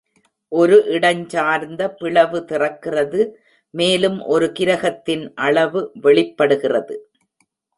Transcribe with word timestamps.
ஒரு 0.51 0.77
இடஞ்சார்ந்த 0.87 1.81
பிளவு 1.99 2.39
திறக்கிறது, 2.47 3.19
மேலும் 3.73 4.19
ஒரு 4.25 4.51
கிரகத்தின் 4.59 5.25
அளவு 5.35 5.91
வெளிப்படுகிறது. 6.01 6.97